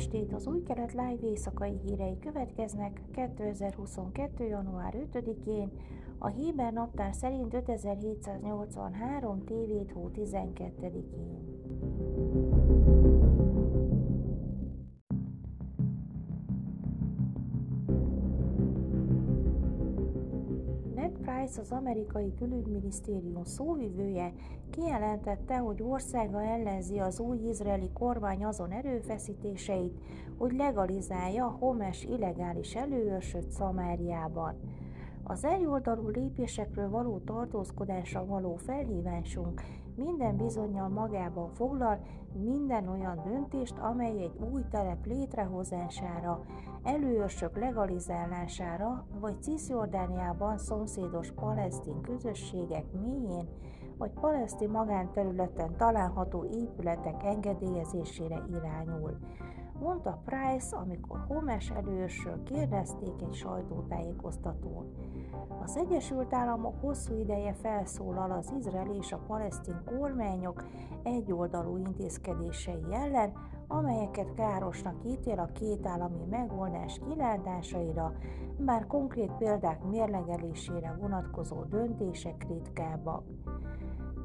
[0.00, 0.32] estét!
[0.32, 4.44] Az új kelet live éjszakai hírei következnek 2022.
[4.44, 5.70] január 5-én,
[6.18, 11.49] a Héber naptár szerint 5783 TV hó 12-én.
[21.50, 24.32] Price, az amerikai külügyminisztérium szóvivője
[24.70, 29.98] kijelentette, hogy országa ellenzi az új izraeli kormány azon erőfeszítéseit,
[30.38, 34.54] hogy legalizálja a homes illegális előőrsöt Szamáriában.
[35.22, 39.62] Az egyoldalú lépésekről való tartózkodásra való felhívásunk
[40.04, 42.00] minden bizonyal magában foglal
[42.32, 46.44] minden olyan döntést, amely egy új telep létrehozására,
[46.82, 53.48] előörsök legalizálására, vagy Cisjordániában szomszédos palesztin közösségek mélyén,
[53.98, 59.18] vagy palesztin magánterületen található épületek engedélyezésére irányul
[59.80, 64.94] mondta Price, amikor Homes elősről kérdezték egy sajtótájékoztatón.
[65.62, 70.64] Az Egyesült Államok hosszú ideje felszólal az izrael és a palesztin kormányok
[71.02, 73.32] egyoldalú intézkedései ellen,
[73.68, 78.12] amelyeket károsnak ítél a két állami megoldás kilátásaira,
[78.58, 83.24] bár konkrét példák mérlegelésére vonatkozó döntések ritkábbak.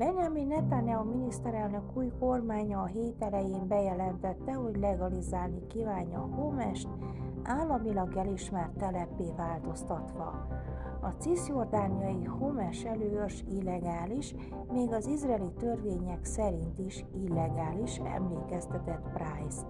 [0.00, 6.88] Benjamin Netanyahu miniszterelnök új kormánya a hét elején bejelentette, hogy legalizálni kívánja a Homest,
[7.42, 10.46] államilag elismert telepé változtatva.
[11.00, 14.34] A cisjordániai Homes előörs illegális,
[14.72, 19.66] még az izraeli törvények szerint is illegális, emlékeztetett Price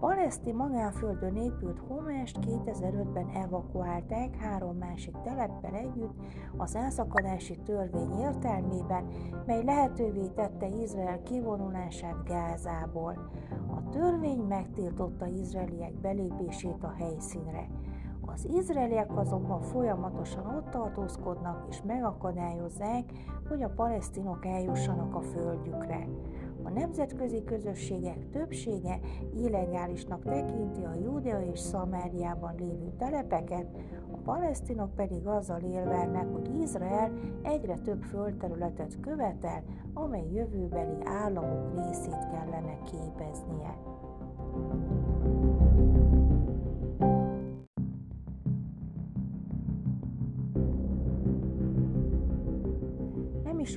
[0.00, 6.14] paleszti magánföldön épült Homest 2005-ben evakuálták három másik teleppel együtt
[6.56, 9.06] az elszakadási törvény értelmében,
[9.46, 13.30] mely lehetővé tette Izrael kivonulását Gázából.
[13.68, 17.66] A törvény megtiltotta izraeliek belépését a helyszínre.
[18.20, 23.04] Az izraeliek azonban folyamatosan ott tartózkodnak és megakadályozzák,
[23.48, 26.06] hogy a palesztinok eljussanak a földjükre.
[26.66, 29.00] A nemzetközi közösségek többsége
[29.34, 33.66] illegálisnak tekinti a Júdea és Szamáriában lévő telepeket,
[34.12, 37.12] a palesztinok pedig azzal élvernek, hogy Izrael
[37.42, 39.62] egyre több földterületet követel,
[39.94, 43.78] amely jövőbeli államok részét kellene képeznie.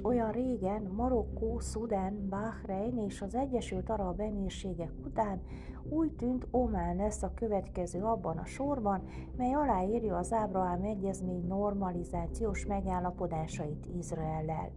[0.03, 5.41] Olyan régen Marokkó, Szudán, Bahrein és az Egyesült Arab Emírségek után
[5.89, 9.03] úgy tűnt Omán lesz a következő abban a sorban,
[9.37, 14.71] mely aláírja az Ábrahám Egyezmény normalizációs megállapodásait Izraellel.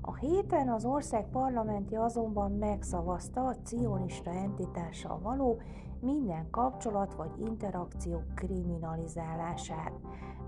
[0.00, 5.60] A héten az ország parlamentje azonban megszavazta a cionista entitással való
[6.04, 9.92] minden kapcsolat vagy interakció kriminalizálását.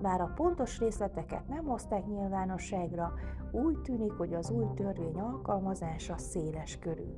[0.02, 3.12] Bár a pontos részleteket nem hozták nyilvánosságra,
[3.52, 7.14] úgy tűnik, hogy az új törvény alkalmazása széles körű.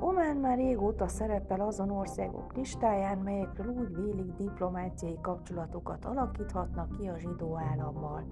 [0.00, 7.18] Omán már régóta szerepel azon országok listáján, melyekről úgy vélik diplomáciai kapcsolatokat alakíthatnak ki a
[7.18, 8.26] zsidó állammal.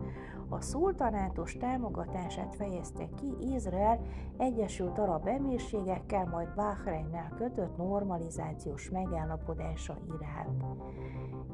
[0.49, 4.01] A szultanátus támogatását fejezte ki Izrael
[4.37, 10.65] Egyesült Arab Emírségekkel, majd Bahreinnel kötött normalizációs megállapodása iránt.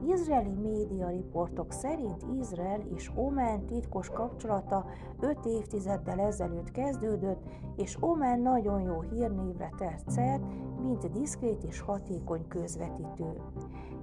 [0.07, 4.87] Izraeli média riportok szerint Izrael és Omán titkos kapcsolata
[5.21, 7.43] 5 évtizeddel ezelőtt kezdődött,
[7.77, 10.43] és Omán nagyon jó hírnévre tett szert,
[10.83, 13.33] mint diszkrét és hatékony közvetítő.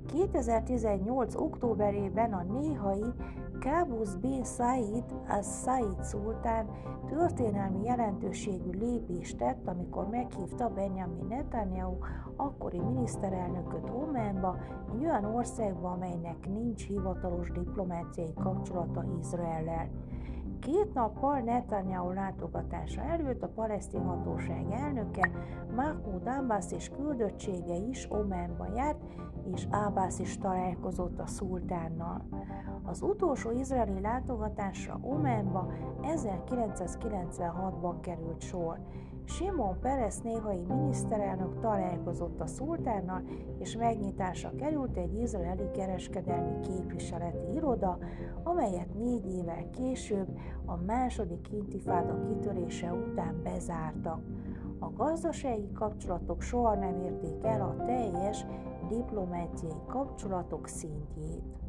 [0.05, 1.35] 2018.
[1.35, 3.13] októberében a néhai
[3.59, 6.69] Kábusz bin Said az Said szultán
[7.07, 11.97] történelmi jelentőségű lépést tett, amikor meghívta Benjamin Netanyahu
[12.35, 14.57] akkori miniszterelnököt Ománba,
[14.93, 19.89] egy olyan országba, amelynek nincs hivatalos diplomáciai kapcsolata Izraellel.
[20.59, 25.31] Két nappal Netanyahu látogatása előtt a palesztin hatóság elnöke
[25.75, 29.03] Mahmoud Abbas és küldöttsége is Omanba járt,
[29.53, 32.25] és Abbas is találkozott a szultánnal.
[32.83, 35.71] Az utolsó izraeli látogatásra Omanba
[36.01, 38.79] 1996-ban került sor.
[39.27, 43.23] Simon Peres néhai miniszterelnök találkozott a szultánnal,
[43.59, 47.97] és megnyitásra került egy izraeli kereskedelmi képviseleti iroda,
[48.43, 50.27] amelyet négy évvel később
[50.65, 54.21] a második intifáda kitörése után bezártak.
[54.79, 58.45] A gazdasági kapcsolatok soha nem érték el a teljes
[58.89, 61.66] diplomáciai kapcsolatok szintjét.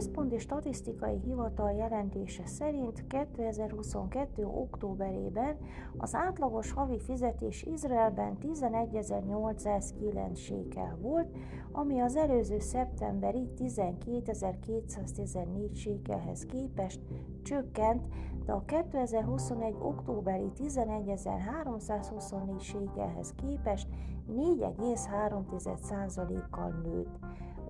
[0.00, 4.46] Központi Statisztikai Hivatal jelentése szerint 2022.
[4.46, 5.56] októberében
[5.96, 11.36] az átlagos havi fizetés Izraelben 11.809 sékel volt,
[11.72, 17.00] ami az előző szeptemberi 12.214 sékelhez képest
[17.42, 18.06] csökkent,
[18.44, 19.74] de a 2021.
[19.78, 23.88] októberi 11.324 sékelhez képest
[24.36, 27.18] 4,3%-kal nőtt.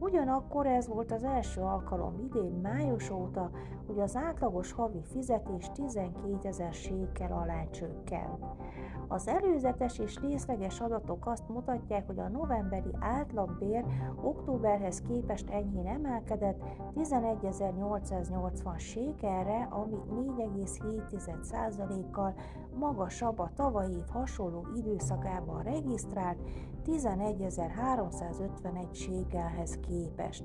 [0.00, 3.50] Ugyanakkor ez volt az első alkalom idén május óta,
[3.86, 8.44] hogy az átlagos havi fizetés 12 ezer sékel alá csökkent.
[9.08, 13.84] Az előzetes és részleges adatok azt mutatják, hogy a novemberi átlagbér
[14.22, 16.62] októberhez képest enyhén emelkedett
[16.96, 19.96] 11.880 sékelre, ami
[20.36, 22.34] 4,7%-kal
[22.78, 26.38] magasabb a tavalyi év hasonló időszakában regisztrált
[26.90, 30.44] 11.351 sékelhez képest.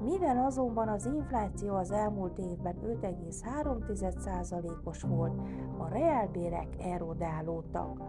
[0.00, 5.40] Mivel azonban az infláció az elmúlt évben 5,3%-os volt,
[5.78, 8.02] a reálbérek erodálódtak.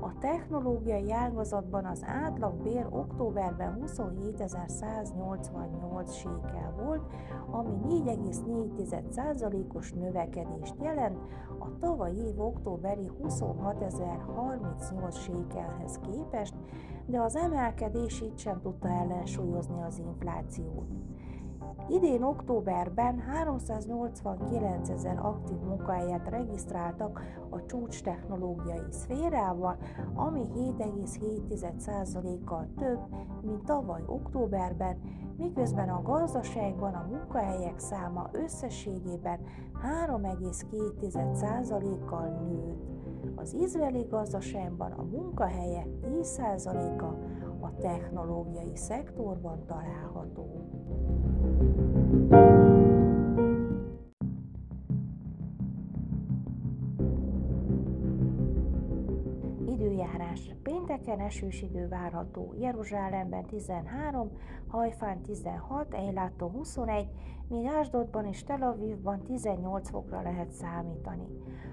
[0.00, 7.12] A technológiai ágazatban az átlagbér októberben 27.188 sékel volt,
[7.50, 11.18] ami 4,4%-os növekedést jelent
[11.58, 16.54] a tavalyi év októberi 26.038 sékelhez képest,
[17.06, 20.86] de az emelkedés itt sem tudta ellensúlyozni az inflációt.
[21.88, 29.76] Idén októberben 389 ezer aktív munkahelyet regisztráltak a csúcs technológiai szférával,
[30.14, 33.00] ami 7,7%-kal több,
[33.42, 34.98] mint tavaly októberben,
[35.36, 39.40] miközben a gazdaságban a munkahelyek száma összességében
[40.06, 42.93] 3,2%-kal nőtt.
[43.44, 47.04] Az izraeli gazdaságban a munkahelyek 10%-a
[47.64, 50.68] a technológiai szektorban található.
[52.28, 52.63] Időjárás.
[60.64, 62.54] Pénteken esős idő várható.
[62.58, 64.30] Jeruzsálemben 13,
[64.66, 67.08] Hajfán 16, Eiláton 21,
[67.48, 71.26] míg Ásdodban és Tel Avivban 18 fokra lehet számítani.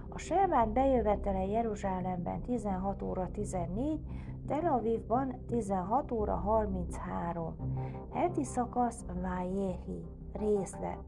[0.09, 3.99] A Selmán bejövetele Jeruzsálemben 16 óra 14,
[4.47, 7.55] Tel Avivban 16 óra 33.
[8.13, 10.05] Heti szakasz Vájéhi.
[10.33, 10.99] Részlet.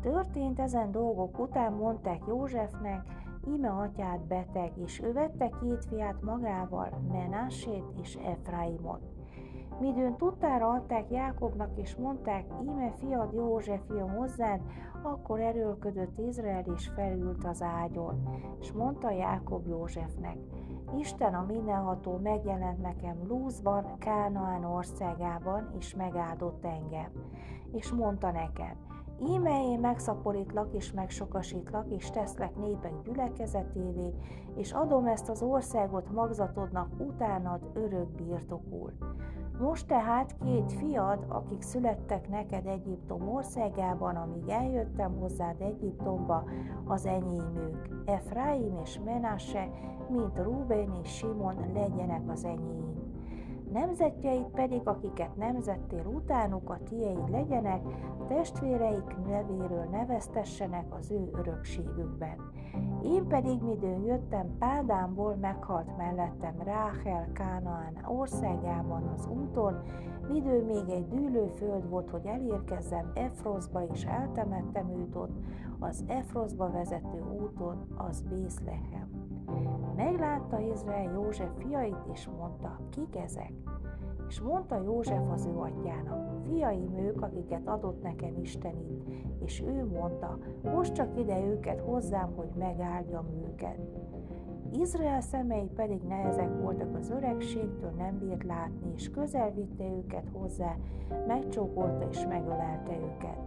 [0.00, 3.00] Történt ezen dolgok után mondták Józsefnek,
[3.48, 9.00] íme atyát beteg, és ő vette két fiát magával, Menásét és Efraimot.
[9.80, 14.60] Midőn tudtára adták Jákobnak, és mondták, íme fiad József jön hozzád,
[15.02, 18.28] akkor erőlködött Izrael, és felült az ágyon.
[18.60, 20.36] És mondta Jákob Józsefnek,
[20.98, 27.10] Isten a mindenható megjelent nekem Lúzban, Kánaán országában, és megáldott engem.
[27.72, 28.76] És mondta nekem,
[29.26, 34.14] Íme én megszaporítlak és megsokasítlak, és teszlek népek gyülekezetévé,
[34.54, 38.92] és adom ezt az országot magzatodnak utánad örök birtokul.
[39.60, 46.44] Most tehát két fiad, akik születtek neked Egyiptom országában, amíg eljöttem hozzád Egyiptomba,
[46.84, 47.88] az enyém ők.
[48.04, 49.68] Efraim és Menase,
[50.08, 53.17] mint Ruben és Simon legyenek az enyém.
[53.72, 57.82] Nemzetjeid pedig, akiket nemzettél utánuk, a tieid legyenek,
[58.28, 62.36] testvéreik nevéről neveztessenek az ő örökségükben.
[63.02, 69.82] Én pedig, midőn jöttem Pádámból, meghalt mellettem Ráhel Kánaán országában az úton,
[70.28, 75.36] midő még egy dűlőföld volt, hogy elérkezzem Efroszba, és eltemettem őt ott,
[75.78, 79.17] az Efroszba vezető úton, az Bészlehem.
[79.98, 83.52] Meglátta Izrael József fiait, és mondta, kik ezek?
[84.28, 89.04] És mondta József az ő atyának, fiaim ők, akiket adott nekem Istenit,
[89.44, 93.78] és ő mondta, most csak ide őket hozzám, hogy megáldjam őket.
[94.72, 100.76] Izrael szemei pedig nehezek voltak az öregségtől, nem bírt látni, és közel vitte őket hozzá,
[101.26, 103.38] megcsókolta és megölelte őket.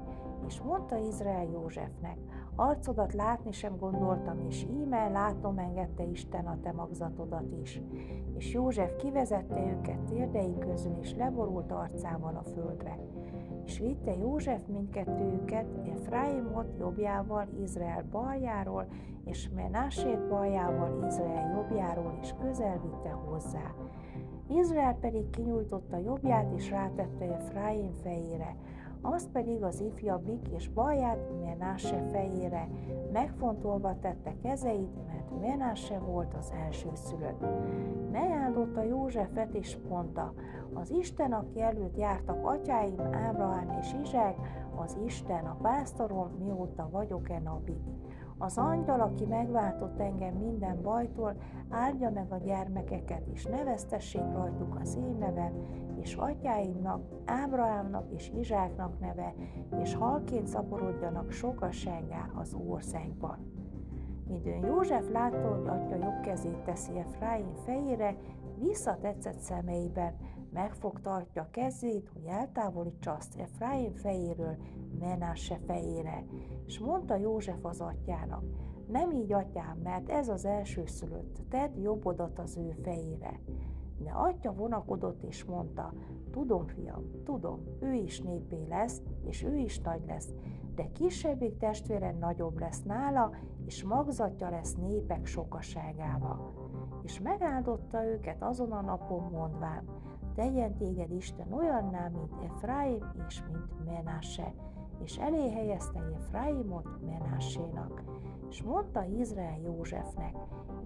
[0.48, 2.18] És mondta Izrael Józsefnek,
[2.62, 7.82] Arcodat látni sem gondoltam, és íme látom engedte Isten a te magzatodat is.
[8.38, 12.98] És József kivezette őket térdei közül, és leborult arcával a földre.
[13.66, 15.66] És vitte József mindkettőjüket,
[15.96, 18.88] Efraimot jobbjával, Izrael baljáról,
[19.26, 23.74] és Menásét baljával, Izrael jobbjáról, és közel vitte hozzá.
[24.48, 28.56] Izrael pedig kinyújtotta jobbját, és rátette Efraim fejére,
[29.02, 32.68] azt pedig az ifjabbik és baját Menáse fejére
[33.12, 37.46] megfontolva tette kezeit, mert Menáse volt az elsőszülött.
[38.12, 40.34] Megáldotta Józsefet és mondta,
[40.74, 44.36] az Isten, aki előtt jártak atyáim, Ábrahám és Izsák,
[44.76, 47.82] az Isten a pásztorom, mióta vagyok-e napi.
[48.38, 51.36] Az angyal, aki megváltott engem minden bajtól,
[51.70, 55.54] áldja meg a gyermekeket, és neveztessék rajtuk az én nevem,
[56.02, 59.34] és atyáimnak, Ábrahámnak és Izsáknak neve,
[59.82, 63.38] és halként szaporodjanak sokasságá az országban.
[64.28, 68.16] Midőn József látta, hogy atya jobb kezét teszi Efraim fejére,
[68.60, 70.16] visszatetszett szemeiben,
[70.54, 74.56] megfogta atya kezét, hogy eltávolítsa azt Efraim fejéről
[75.00, 76.24] Menásse fejére,
[76.66, 78.44] és mondta József az atyának,
[78.88, 83.40] nem így atyám, mert ez az első szülött, tedd jobbodat az ő fejére.
[84.04, 85.94] De atya vonakodott és mondta,
[86.32, 90.34] tudom, fiam, tudom, ő is népé lesz, és ő is nagy lesz,
[90.76, 93.32] de kisebbik testvére nagyobb lesz nála,
[93.66, 96.54] és magzatja lesz népek sokaságával.
[97.04, 99.84] És megáldotta őket azon a napon mondván,
[100.36, 104.54] tegyen téged Isten olyanná, mint Efraim és mint Menasse,
[105.04, 108.21] és elé helyezte Efraimot Menassénak.
[108.52, 110.36] És mondta Izrael Józsefnek,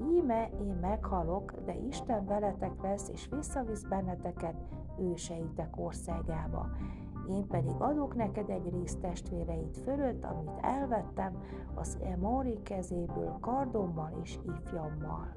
[0.01, 4.55] íme én meghalok, de Isten veletek lesz, és visszavisz benneteket
[5.00, 6.69] őseitek országába.
[7.29, 11.41] Én pedig adok neked egy részt testvéreid fölött, amit elvettem
[11.75, 15.34] az Emori kezéből kardommal és ifjammal.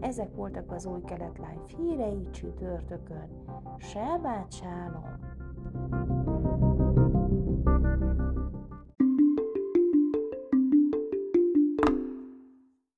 [0.00, 3.28] Ezek voltak az új keletlány hírei csütörtökön.
[3.78, 5.36] Sebát sálom!
[5.90, 6.67] thank you